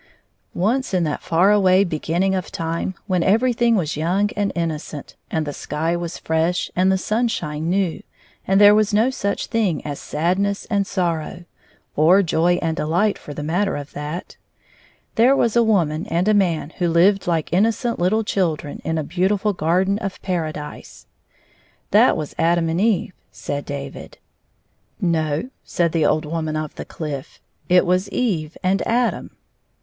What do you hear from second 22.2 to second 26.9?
Adam and Eve," said David. "No," said the old woman of the